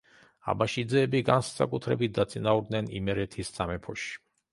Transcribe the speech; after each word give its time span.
აბაშიძეები 0.51 1.19
განსაკუთრებით 1.27 2.15
დაწინაურდნენ 2.15 2.89
იმერეთის 3.01 3.53
სამეფოში. 3.59 4.09